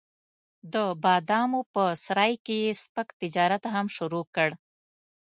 د 0.73 0.75
بادامو 1.03 1.61
په 1.73 1.83
سرای 2.05 2.33
کې 2.45 2.55
یې 2.63 2.71
سپک 2.83 3.07
تجارت 3.21 3.63
هم 3.73 3.85
شروع 3.97 4.25
کړ. 4.35 4.49